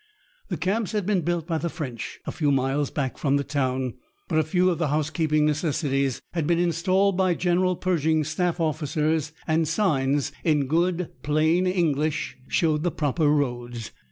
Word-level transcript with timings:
The 0.49 0.57
camps 0.57 0.93
had 0.93 1.05
been 1.05 1.21
built 1.21 1.45
by 1.45 1.59
the 1.59 1.69
French, 1.69 2.19
a 2.25 2.31
few 2.31 2.51
miles 2.51 2.89
back 2.89 3.19
from 3.19 3.37
the 3.37 3.43
town, 3.43 3.93
but 4.27 4.39
a 4.39 4.43
few 4.43 4.71
of 4.71 4.79
the 4.79 4.87
housekeeping 4.87 5.45
necessities 5.45 6.23
had 6.33 6.47
been 6.47 6.57
installed 6.57 7.15
by 7.15 7.35
General 7.35 7.75
Pershing's 7.75 8.27
staff 8.29 8.59
officers, 8.59 9.31
and 9.45 9.67
signs 9.67 10.31
in 10.43 10.65
good, 10.65 11.11
plain 11.21 11.67
English 11.67 12.35
showed 12.47 12.81
the 12.81 12.89
proper 12.89 13.29
roads. 13.29 13.91